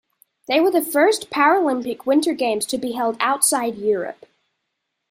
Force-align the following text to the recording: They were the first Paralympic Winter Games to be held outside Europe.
They 0.47 0.59
were 0.59 0.71
the 0.71 0.81
first 0.81 1.29
Paralympic 1.29 2.07
Winter 2.07 2.33
Games 2.33 2.65
to 2.65 2.79
be 2.79 2.93
held 2.93 3.17
outside 3.19 3.75
Europe. 3.77 4.25